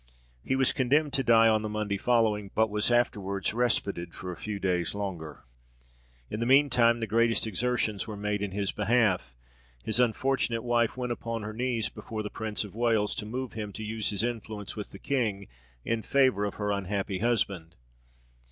He 0.43 0.55
was 0.55 0.73
condemned 0.73 1.13
to 1.13 1.23
die 1.23 1.47
on 1.47 1.61
the 1.61 1.69
Monday 1.69 1.99
following, 1.99 2.49
but 2.55 2.71
was 2.71 2.91
afterwards 2.91 3.53
respited 3.53 4.15
for 4.15 4.31
a 4.31 4.35
few 4.35 4.57
days 4.57 4.95
longer. 4.95 5.43
In 6.27 6.39
the 6.39 6.47
mean 6.47 6.71
time 6.71 6.99
the 6.99 7.05
greatest 7.05 7.45
exertions 7.45 8.07
were 8.07 8.17
made 8.17 8.41
in 8.41 8.49
his 8.49 8.71
behalf. 8.71 9.35
His 9.83 9.99
unfortunate 9.99 10.63
wife 10.63 10.97
went 10.97 11.11
upon 11.11 11.43
her 11.43 11.53
knees 11.53 11.89
before 11.89 12.23
the 12.23 12.31
Prince 12.31 12.63
of 12.63 12.73
Wales, 12.73 13.13
to 13.13 13.27
move 13.27 13.53
him 13.53 13.71
to 13.73 13.83
use 13.83 14.09
his 14.09 14.23
influence 14.23 14.75
with 14.75 14.89
the 14.89 14.97
king 14.97 15.47
in 15.85 16.01
favour 16.01 16.45
of 16.45 16.55
her 16.55 16.71
unhappy 16.71 17.19
husband. 17.19 17.75